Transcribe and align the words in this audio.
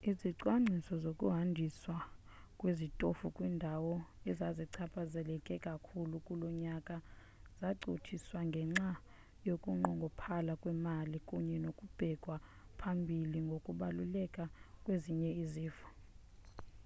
izicwangciso 0.09 0.93
zokuhanjiswa 1.03 1.95
kwezitofu 2.59 3.25
kwiindawo 3.35 3.93
ezazichaphazeleke 4.29 5.55
kakhulu 5.67 6.15
kulo 6.25 6.47
nyaka 6.63 6.95
zacothiswa 7.59 8.39
ngenxa 8.49 8.91
yokunqongophala 9.47 10.53
kwemali 10.61 11.17
kunye 11.27 11.57
nokubekwa 11.65 12.35
phambili 12.79 13.37
ngokubaluleka 13.47 14.43
kwezinye 14.83 15.29
izifo 15.43 15.87